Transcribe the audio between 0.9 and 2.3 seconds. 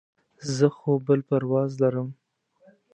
بل پرواز لرم.